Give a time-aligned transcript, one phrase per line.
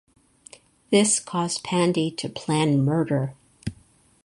[0.89, 3.35] This caused Pandi to plan murder.